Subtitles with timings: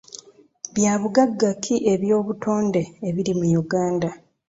[0.75, 4.09] Bya bugagga ki eby'obutonde ebiri mu Uganda?